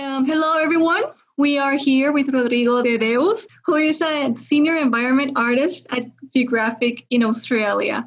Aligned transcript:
Um, 0.00 0.26
hello, 0.26 0.58
everyone. 0.58 1.04
We 1.36 1.56
are 1.58 1.74
here 1.74 2.10
with 2.10 2.28
Rodrigo 2.28 2.82
de 2.82 2.98
Deus, 2.98 3.46
who 3.64 3.76
is 3.76 4.02
a 4.02 4.34
senior 4.34 4.76
environment 4.76 5.32
artist 5.36 5.86
at 5.90 6.04
Girraphic 6.34 7.06
in 7.10 7.22
Australia. 7.22 8.06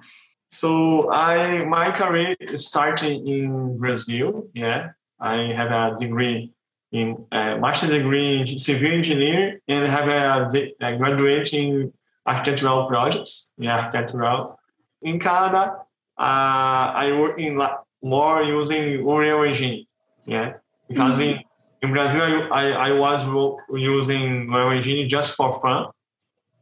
So 0.50 1.10
I 1.12 1.64
my 1.64 1.92
career 1.92 2.36
is 2.42 2.68
starting 2.68 3.26
in 3.26 3.78
Brazil. 3.78 4.50
Yeah, 4.54 4.92
I 5.20 5.54
have 5.54 5.72
a 5.72 5.96
degree 5.98 6.52
in 6.92 7.26
a 7.32 7.58
master 7.58 7.88
degree 7.88 8.42
in 8.42 8.58
civil 8.58 8.92
engineer 8.92 9.62
and 9.68 9.88
have 9.88 10.10
a, 10.10 10.50
a 10.82 10.98
graduate 10.98 11.54
in 11.54 11.94
architectural 12.26 12.88
projects. 12.88 13.54
Yeah, 13.58 13.78
architectural. 13.78 14.60
In 15.02 15.20
Canada, 15.20 15.78
uh, 16.18 16.92
I 17.04 17.16
work 17.18 17.40
in 17.40 17.62
more 18.02 18.44
using 18.44 19.08
Unreal 19.08 19.44
Engine. 19.44 19.86
Yeah, 20.26 20.54
because 20.90 21.20
mm-hmm. 21.20 21.40
in 21.40 21.44
in 21.82 21.92
Brazil, 21.92 22.52
I, 22.52 22.72
I 22.72 22.92
was 22.92 23.26
using 23.72 24.48
Unreal 24.50 24.72
Engine 24.72 25.08
just 25.08 25.36
for 25.36 25.60
fun 25.62 25.88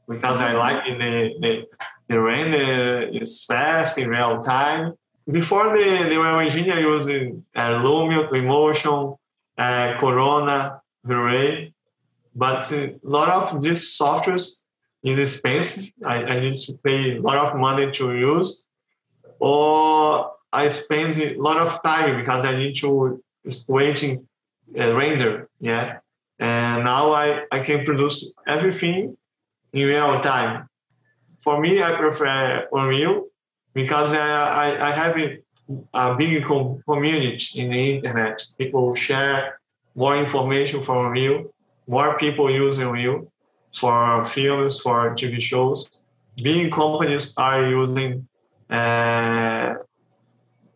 because 0.07 0.39
I 0.39 0.53
like 0.53 0.83
the, 0.85 1.33
the, 1.39 1.65
the 2.07 2.19
render 2.19 3.01
is 3.03 3.43
fast 3.45 3.97
in 3.97 4.09
real 4.09 4.41
time. 4.41 4.93
Before 5.29 5.75
the, 5.77 5.83
the 6.09 6.19
Unreal 6.21 6.39
Engine, 6.39 6.71
I 6.71 6.79
used 6.79 7.09
uh, 7.09 7.61
Lumion, 7.81 8.29
Twinmotion, 8.29 9.17
uh, 9.57 9.97
Corona, 9.99 10.81
V-Ray. 11.03 11.73
But 12.35 12.71
a 12.73 12.95
lot 13.03 13.29
of 13.29 13.61
these 13.61 13.97
softwares 13.97 14.63
is 15.01 15.17
expensive. 15.17 15.93
I, 16.03 16.23
I 16.23 16.39
need 16.41 16.55
to 16.55 16.73
pay 16.83 17.17
a 17.17 17.21
lot 17.21 17.37
of 17.37 17.57
money 17.57 17.89
to 17.91 18.13
use. 18.13 18.67
Or 19.39 20.33
I 20.51 20.67
spend 20.67 21.17
a 21.19 21.37
lot 21.37 21.57
of 21.57 21.81
time 21.81 22.17
because 22.17 22.43
I 22.43 22.57
need 22.57 22.75
to 22.77 23.23
waiting 23.69 24.27
uh, 24.77 24.95
render, 24.95 25.49
yeah. 25.59 25.99
And 26.39 26.83
now 26.83 27.13
I, 27.13 27.45
I 27.51 27.59
can 27.59 27.85
produce 27.85 28.33
everything 28.47 29.17
in 29.71 29.87
real 29.87 30.19
time. 30.19 30.67
For 31.39 31.59
me, 31.59 31.81
I 31.81 31.95
prefer 31.95 32.67
Unreal 32.71 33.27
because 33.73 34.13
uh, 34.13 34.17
I, 34.17 34.87
I 34.87 34.91
have 34.91 35.17
a, 35.17 35.39
a 35.93 36.15
big 36.15 36.43
com- 36.43 36.81
community 36.87 37.59
in 37.61 37.69
the 37.69 37.95
internet. 37.95 38.41
People 38.57 38.95
share 38.95 39.59
more 39.95 40.17
information 40.17 40.81
from 40.81 41.07
Unreal, 41.07 41.53
more 41.87 42.17
people 42.17 42.51
use 42.51 42.77
Unreal 42.77 43.31
for 43.73 44.25
films, 44.25 44.79
for 44.79 45.13
TV 45.15 45.41
shows. 45.41 45.89
Big 46.41 46.71
companies 46.71 47.33
are 47.37 47.65
using 47.65 48.27
uh, 48.69 49.75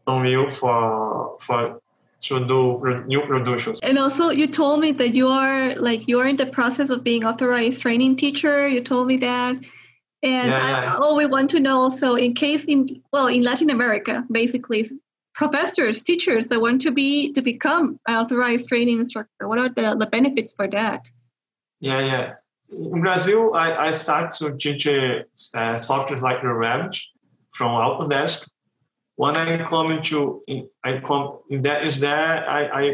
Unreal 0.08 0.50
for 0.50 1.38
for 1.40 1.82
to 2.22 2.45
do 2.45 3.03
new 3.08 3.22
productions. 3.25 3.80
And 3.81 3.98
also, 3.98 4.30
you 4.30 4.48
told 4.48 4.81
me 4.81 4.92
that 4.94 5.16
you 5.16 5.28
are 5.30 5.73
like 5.75 6.08
you 6.08 6.20
are 6.20 6.28
in 6.28 6.36
the 6.36 6.45
process 6.45 6.89
of 6.89 7.03
being 7.03 7.26
authorized 7.26 7.81
training 7.81 8.17
teacher. 8.17 8.67
You 8.67 8.81
told 8.81 9.08
me 9.08 9.17
that, 9.17 9.56
and 9.56 10.52
yeah, 10.52 10.70
yeah. 10.70 10.94
I 10.94 10.98
always 10.98 11.30
want 11.30 11.50
to 11.52 11.59
know 11.59 11.78
also 11.78 12.16
in 12.16 12.34
case 12.34 12.66
in 12.66 13.02
well 13.14 13.28
in 13.28 13.44
Latin 13.44 13.70
America, 13.70 14.26
basically 14.31 14.89
professors, 15.34 16.03
teachers 16.03 16.50
that 16.50 16.59
want 16.59 16.81
to 16.81 16.92
be 16.92 17.31
to 17.31 17.42
become 17.42 18.00
an 18.08 18.16
authorized 18.16 18.67
training 18.67 19.00
instructor. 19.00 19.48
What 19.48 19.58
are 19.58 19.70
the, 19.70 19.95
the 19.98 20.06
benefits 20.06 20.52
for 20.52 20.67
that? 20.67 21.09
Yeah, 21.80 22.02
yeah. 22.02 22.33
In 22.70 23.02
Brazil, 23.02 23.54
I, 23.56 23.88
I 23.88 23.92
start 23.92 24.33
to 24.36 24.58
teach 24.58 24.86
uh, 24.86 25.23
softwares 25.56 26.22
like 26.22 26.42
the 26.42 26.48
Revit 26.48 27.02
from 27.52 27.72
Autodesk 27.72 28.50
when 29.20 29.36
I 29.36 29.58
come 29.67 29.92
into 29.92 30.44
I 30.82 31.02
come 31.05 31.39
in 31.49 31.61
that 31.64 31.86
is 31.86 31.99
there 31.99 32.49
I 32.58 32.61
I 32.82 32.86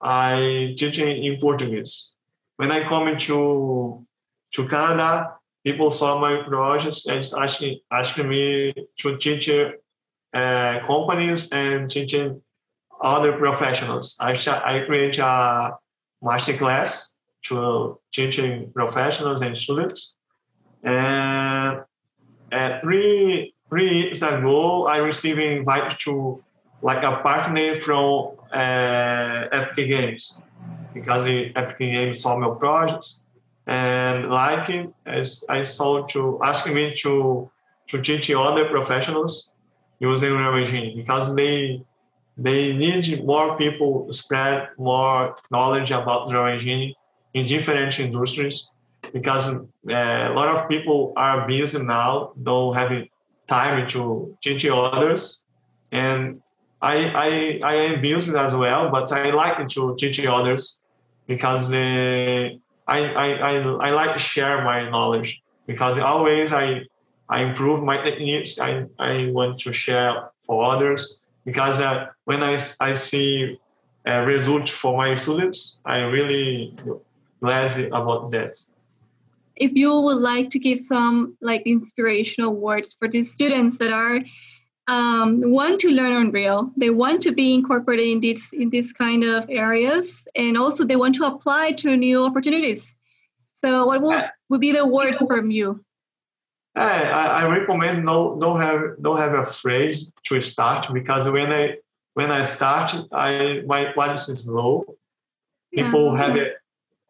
I 0.00 0.74
teach 0.76 0.98
in 0.98 1.38
Portuguese. 1.40 2.14
When 2.56 2.72
I 2.72 2.80
come 2.88 3.06
into 3.06 4.04
to 4.54 4.68
Canada, 4.68 5.34
people 5.62 5.92
saw 5.92 6.18
my 6.18 6.42
projects 6.42 7.06
and 7.06 7.22
asking 7.44 7.78
asking 7.92 8.28
me 8.28 8.74
to 9.00 9.16
teach 9.18 9.48
uh, 9.48 10.74
companies 10.84 11.52
and 11.52 11.88
teaching 11.88 12.42
other 13.00 13.32
professionals. 13.44 14.16
I 14.18 14.32
I 14.72 14.82
create 14.84 15.18
a 15.18 15.76
master 16.20 16.56
class 16.62 17.14
to 17.44 18.00
teaching 18.12 18.72
professionals 18.72 19.42
and 19.42 19.56
students. 19.56 20.16
And 20.82 21.84
at 22.50 22.80
three 22.80 23.54
three 23.68 24.02
years 24.02 24.22
ago, 24.22 24.86
I 24.86 24.98
received 24.98 25.38
an 25.38 25.52
invite 25.58 25.98
to 26.00 26.42
like 26.82 27.02
a 27.02 27.16
partner 27.22 27.74
from 27.74 28.32
uh, 28.52 29.48
Epic 29.52 29.88
Games 29.88 30.40
because 30.94 31.26
Epic 31.26 31.78
Games 31.78 32.20
saw 32.20 32.36
my 32.36 32.54
projects 32.58 33.24
and 33.66 34.30
like 34.30 34.88
as 35.04 35.44
I 35.48 35.62
saw 35.62 36.06
to 36.06 36.40
asking 36.42 36.74
me 36.74 36.90
to 37.02 37.50
to 37.88 38.00
teach 38.00 38.30
other 38.30 38.64
professionals 38.68 39.50
using 39.98 40.32
Unreal 40.32 40.64
Engine 40.64 40.96
because 40.96 41.34
they 41.34 41.82
they 42.36 42.72
need 42.72 43.24
more 43.24 43.58
people 43.58 44.10
spread 44.12 44.68
more 44.78 45.36
knowledge 45.50 45.90
about 45.90 46.28
Unreal 46.28 46.46
Engine 46.54 46.94
in 47.34 47.46
different 47.46 47.98
industries 47.98 48.72
because 49.12 49.48
uh, 49.48 49.60
a 49.86 50.32
lot 50.32 50.48
of 50.48 50.68
people 50.68 51.12
are 51.16 51.46
busy 51.46 51.82
now, 51.82 52.32
don't 52.42 52.74
have 52.74 52.92
time 53.48 53.88
to 53.88 54.36
teach 54.42 54.66
others. 54.66 55.44
And 55.90 56.42
I, 56.80 56.96
I, 57.26 57.60
I 57.64 57.74
am 57.74 58.00
busy 58.00 58.36
as 58.36 58.54
well, 58.54 58.90
but 58.90 59.10
I 59.12 59.30
like 59.30 59.66
to 59.68 59.96
teach 59.98 60.24
others 60.26 60.80
because 61.26 61.72
uh, 61.72 62.50
I, 62.86 62.98
I, 62.98 63.28
I, 63.32 63.54
I 63.58 63.90
like 63.90 64.12
to 64.14 64.18
share 64.18 64.62
my 64.62 64.88
knowledge 64.88 65.42
because 65.66 65.98
always 65.98 66.52
I, 66.52 66.82
I 67.28 67.42
improve 67.42 67.82
my 67.82 67.98
techniques. 68.02 68.60
I, 68.60 68.84
I 68.98 69.30
want 69.32 69.58
to 69.60 69.72
share 69.72 70.30
for 70.40 70.64
others 70.72 71.20
because 71.44 71.80
uh, 71.80 72.06
when 72.24 72.42
I, 72.42 72.58
I 72.80 72.92
see 72.92 73.58
a 74.06 74.24
result 74.24 74.68
for 74.68 74.96
my 74.96 75.14
students, 75.14 75.82
I 75.84 75.98
really 75.98 76.74
glad 77.40 77.78
about 77.92 78.30
that 78.30 78.58
if 79.60 79.74
you 79.74 80.00
would 80.00 80.18
like 80.18 80.50
to 80.50 80.58
give 80.58 80.80
some 80.80 81.36
like 81.40 81.62
inspirational 81.66 82.54
words 82.54 82.94
for 82.98 83.08
the 83.08 83.22
students 83.22 83.78
that 83.78 83.92
are 83.92 84.20
um, 84.88 85.42
want 85.44 85.80
to 85.80 85.90
learn 85.90 86.12
Unreal, 86.12 86.72
they 86.76 86.90
want 86.90 87.20
to 87.22 87.32
be 87.32 87.52
incorporated 87.52 88.06
in 88.06 88.20
this 88.20 88.48
in 88.52 88.70
this 88.70 88.92
kind 88.92 89.22
of 89.22 89.44
areas, 89.50 90.22
and 90.34 90.56
also 90.56 90.84
they 90.84 90.96
want 90.96 91.14
to 91.16 91.26
apply 91.26 91.72
to 91.72 91.96
new 91.96 92.24
opportunities. 92.24 92.94
So, 93.52 93.84
what 93.86 94.00
will, 94.00 94.22
would 94.48 94.60
be 94.60 94.72
the 94.72 94.86
words 94.86 95.18
from 95.18 95.50
you? 95.50 95.84
I, 96.74 97.42
I 97.42 97.46
recommend 97.46 98.04
no 98.04 98.38
don't 98.40 98.60
have 98.60 98.80
don't 99.02 99.18
have 99.18 99.34
a 99.34 99.44
phrase 99.44 100.12
to 100.24 100.40
start 100.40 100.88
because 100.92 101.28
when 101.28 101.52
I 101.52 101.76
when 102.14 102.30
I 102.30 102.44
start, 102.44 102.94
I 103.12 103.62
my 103.66 103.92
quality 103.92 104.32
is 104.32 104.48
low. 104.48 104.84
People 105.74 106.14
yeah. 106.14 106.18
have 106.18 106.36
it 106.36 106.54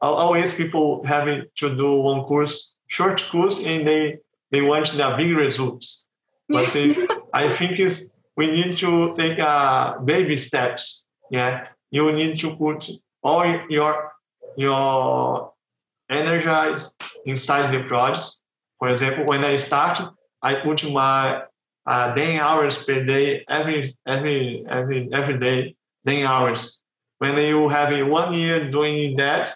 always 0.00 0.52
people 0.52 1.04
having 1.04 1.44
to 1.56 1.74
do 1.74 2.00
one 2.00 2.22
course, 2.22 2.76
short 2.86 3.22
course, 3.30 3.64
and 3.64 3.86
they 3.86 4.18
they 4.50 4.62
want 4.62 4.88
the 4.92 5.14
big 5.16 5.36
results. 5.36 6.08
But 6.48 6.74
I 7.34 7.48
think 7.50 7.80
is 7.80 8.14
we 8.36 8.50
need 8.50 8.70
to 8.78 9.16
take 9.16 9.38
uh, 9.38 9.98
baby 9.98 10.36
steps. 10.36 11.06
Yeah, 11.30 11.68
you 11.90 12.12
need 12.12 12.38
to 12.40 12.56
put 12.56 12.88
all 13.22 13.44
your 13.68 14.12
your 14.56 15.52
energy 16.08 16.82
inside 17.26 17.72
the 17.72 17.82
project. 17.84 18.40
For 18.78 18.88
example, 18.88 19.26
when 19.26 19.44
I 19.44 19.56
start, 19.56 20.00
I 20.40 20.54
put 20.56 20.90
my 20.90 21.42
uh, 21.84 22.14
10 22.14 22.40
hours 22.40 22.84
per 22.84 23.04
day 23.04 23.44
every 23.48 23.92
every 24.06 24.64
every 24.68 25.08
every 25.12 25.38
day, 25.38 25.74
10 26.06 26.26
hours. 26.26 26.82
When 27.18 27.36
you 27.38 27.68
have 27.68 27.90
one 28.08 28.32
year 28.34 28.70
doing 28.70 29.16
that, 29.16 29.52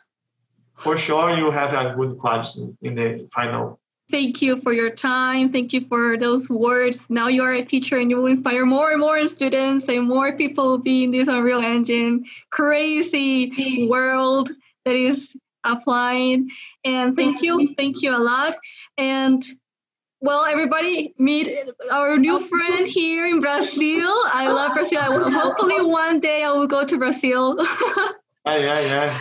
for 0.77 0.97
sure 0.97 1.37
you 1.37 1.51
have 1.51 1.73
a 1.75 1.95
good 1.95 2.19
quality 2.19 2.75
in 2.83 2.95
the 2.95 3.29
final. 3.33 3.79
Thank 4.11 4.43
you 4.43 4.57
for 4.57 4.73
your 4.73 4.91
time. 4.91 5.51
Thank 5.51 5.73
you 5.73 5.81
for 5.81 6.19
those 6.19 6.51
words. 6.51 7.09
Now 7.09 7.29
you 7.29 7.43
are 7.43 7.53
a 7.53 7.63
teacher 7.63 7.99
and 7.99 8.11
you 8.11 8.19
will 8.19 8.27
inspire 8.27 8.67
more 8.67 8.91
and 8.91 9.01
more 9.01 9.27
students 9.29 9.89
and 9.89 10.07
more 10.07 10.37
people 10.37 10.67
will 10.67 10.79
be 10.79 11.05
in 11.05 11.11
this 11.13 11.29
Unreal 11.29 11.61
Engine 11.61 12.27
crazy 12.51 13.89
world 13.89 14.51
that 14.85 14.95
is 14.95 15.35
applying. 15.65 16.51
And 16.85 17.17
thank 17.17 17.41
you. 17.43 17.75
Thank 17.79 18.03
you 18.03 18.15
a 18.15 18.19
lot. 18.19 18.57
And 18.99 19.43
well, 20.21 20.45
everybody, 20.45 21.15
meet 21.19 21.49
our 21.91 22.17
new 22.19 22.39
friend 22.39 22.87
here 22.87 23.27
in 23.27 23.41
Brazil. 23.41 24.09
I 24.27 24.49
love 24.49 24.75
Brazil. 24.75 25.01
I 25.01 25.09
will, 25.09 25.31
hopefully, 25.31 25.81
one 25.81 26.21
day 26.21 26.45
I 26.45 26.53
will 26.53 26.69
go 26.69 26.85
to 26.85 26.99
Brazil. 26.99 27.57
yeah, 28.47 28.59
yeah, 28.59 28.81
yeah 28.81 29.19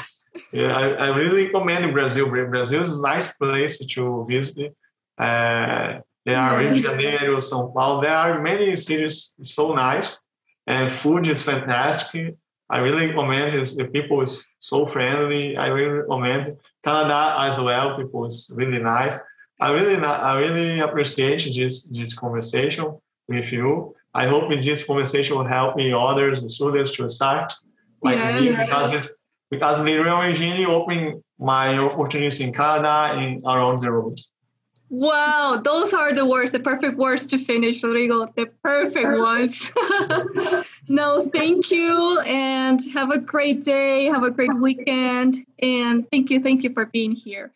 yeah, 0.52 0.76
I, 0.76 0.90
I 0.90 1.08
really 1.16 1.46
recommend 1.48 1.92
Brazil. 1.94 2.30
Brazil 2.30 2.82
is 2.82 3.00
a 3.00 3.02
nice 3.02 3.38
place 3.38 3.78
to 3.80 4.26
visit. 4.30 4.76
Uh, 5.18 6.00
there 6.26 6.38
are 6.38 6.60
Rio 6.60 6.74
de 6.74 6.82
Janeiro, 6.82 7.38
São 7.38 7.74
Paulo. 7.74 8.02
There 8.02 8.16
are 8.16 8.42
many 8.42 8.76
cities 8.76 9.36
so 9.42 9.72
nice, 9.72 10.24
and 10.68 10.92
food 10.92 11.28
is 11.28 11.44
fantastic. 11.44 12.36
I 12.70 12.78
really 12.78 13.08
recommend 13.08 13.54
it. 13.54 13.68
The 13.76 13.86
people 13.86 14.22
is 14.22 14.48
so 14.60 14.86
friendly. 14.86 15.58
I 15.58 15.68
really 15.68 16.00
recommend 16.00 16.56
Canada 16.84 17.36
as 17.40 17.60
well. 17.60 17.98
People 17.98 18.26
is 18.26 18.52
really 18.56 18.80
nice. 18.80 19.18
I 19.60 19.72
really 19.74 19.96
I 19.98 20.40
really 20.40 20.80
appreciate 20.80 21.44
this 21.56 21.88
this 21.90 22.14
conversation 22.14 22.98
with 23.28 23.52
you. 23.52 23.96
I 24.14 24.28
hope 24.28 24.50
this 24.52 24.84
conversation 24.84 25.38
will 25.38 25.46
help 25.46 25.76
me 25.76 25.94
others, 25.94 26.42
the 26.42 26.50
students 26.50 26.96
to 26.98 27.10
start 27.10 27.54
like 28.04 28.18
Yeah, 28.18 28.40
me 28.40 28.50
yeah. 28.50 28.66
because 28.66 28.94
it's 28.94 29.21
because 29.52 29.82
Unreal 29.82 30.22
Engine 30.22 30.66
opened 30.66 31.22
my 31.38 31.78
opportunities 31.78 32.40
in 32.40 32.54
Canada 32.54 33.14
and 33.14 33.42
around 33.46 33.82
the 33.82 33.92
world. 33.92 34.20
Wow, 34.90 35.62
those 35.64 35.94
are 35.94 36.14
the 36.14 36.26
words, 36.26 36.52
the 36.52 36.60
perfect 36.60 36.98
words 36.98 37.26
to 37.28 37.38
finish, 37.38 37.82
Rodrigo. 37.82 38.28
The 38.36 38.48
perfect 38.62 39.08
ones. 39.08 39.72
no, 40.90 41.30
thank 41.30 41.72
you, 41.72 42.20
and 42.22 42.80
have 42.94 43.10
a 43.10 43.18
great 43.18 43.64
day. 43.64 44.06
Have 44.06 44.24
a 44.24 44.32
great 44.32 44.54
weekend, 44.56 45.38
and 45.60 46.10
thank 46.12 46.30
you, 46.30 46.42
thank 46.42 46.64
you 46.64 46.72
for 46.72 46.88
being 46.88 47.14
here. 47.14 47.54